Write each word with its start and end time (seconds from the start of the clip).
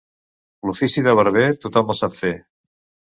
L'ofici 0.69 1.03
de 1.07 1.13
barber, 1.19 1.45
tothom 1.67 1.93
el 1.95 1.99
sap 2.01 2.17
fer. 2.23 2.33